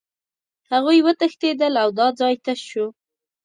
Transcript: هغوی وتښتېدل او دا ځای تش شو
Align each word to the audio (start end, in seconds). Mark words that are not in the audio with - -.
هغوی 0.71 0.99
وتښتېدل 1.05 1.73
او 1.83 1.89
دا 1.99 2.07
ځای 2.19 2.35
تش 2.45 2.59
شو 2.71 2.85